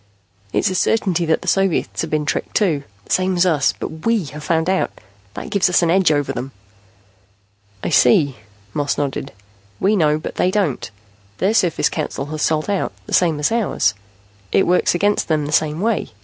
[0.51, 3.71] "It's a certainty that the Soviets have been tricked, too, the same as us.
[3.71, 4.89] But we have found out.
[5.35, 6.53] That gives us an edge over them."
[7.83, 8.37] "I see."
[8.73, 9.31] Moss nodded.
[9.79, 10.89] "We know, but they don't.
[11.37, 13.93] Their Surface Council has sold out, the same as ours.
[14.51, 16.09] It works against them the same way.